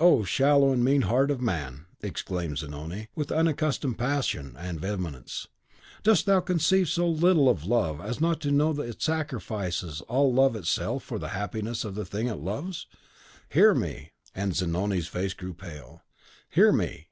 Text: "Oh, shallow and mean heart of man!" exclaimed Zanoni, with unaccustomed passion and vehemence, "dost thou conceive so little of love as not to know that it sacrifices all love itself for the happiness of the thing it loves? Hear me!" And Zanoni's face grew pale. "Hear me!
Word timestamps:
"Oh, 0.00 0.24
shallow 0.24 0.72
and 0.72 0.82
mean 0.82 1.02
heart 1.02 1.30
of 1.30 1.42
man!" 1.42 1.84
exclaimed 2.00 2.60
Zanoni, 2.60 3.08
with 3.14 3.30
unaccustomed 3.30 3.98
passion 3.98 4.56
and 4.58 4.80
vehemence, 4.80 5.48
"dost 6.02 6.24
thou 6.24 6.40
conceive 6.40 6.88
so 6.88 7.06
little 7.06 7.46
of 7.46 7.66
love 7.66 8.00
as 8.00 8.18
not 8.18 8.40
to 8.40 8.50
know 8.50 8.72
that 8.72 8.88
it 8.88 9.02
sacrifices 9.02 10.00
all 10.08 10.32
love 10.32 10.56
itself 10.56 11.02
for 11.02 11.18
the 11.18 11.28
happiness 11.36 11.84
of 11.84 11.94
the 11.94 12.06
thing 12.06 12.26
it 12.26 12.38
loves? 12.38 12.86
Hear 13.50 13.74
me!" 13.74 14.12
And 14.34 14.56
Zanoni's 14.56 15.08
face 15.08 15.34
grew 15.34 15.52
pale. 15.52 16.02
"Hear 16.48 16.72
me! 16.72 17.08